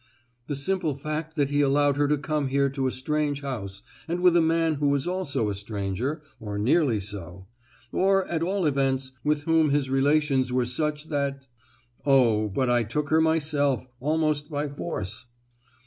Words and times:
"The 0.47 0.55
simple 0.55 0.95
fact 0.95 1.35
that 1.35 1.51
he 1.51 1.61
allowed 1.61 1.95
her 1.97 2.07
to 2.07 2.17
come 2.17 2.47
here 2.47 2.71
to 2.71 2.87
a 2.87 2.91
strange 2.91 3.41
house, 3.41 3.83
and 4.07 4.19
with 4.21 4.35
a 4.35 4.41
man 4.41 4.73
who 4.81 4.89
was 4.89 5.05
also 5.05 5.47
a 5.47 5.53
stranger, 5.53 6.23
or 6.39 6.57
nearly 6.57 6.99
so; 6.99 7.45
or, 7.91 8.25
at 8.27 8.41
all 8.41 8.65
events, 8.65 9.11
with 9.23 9.43
whom 9.43 9.69
his 9.69 9.91
relations 9.91 10.51
were 10.51 10.65
such 10.65 11.09
that——" 11.09 11.47
"Oh, 12.03 12.49
but 12.49 12.67
I 12.67 12.81
took 12.81 13.09
her 13.09 13.21
myself, 13.21 13.87
almost 13.99 14.49
by 14.49 14.69
force." 14.69 15.27